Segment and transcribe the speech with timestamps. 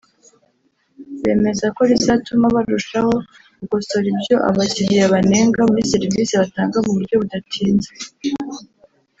[1.23, 3.13] bemeza ko rizatuma barushaho
[3.59, 7.91] gukosora ibyo abakiriya banenga muri serivise batanga mu buryo budatinze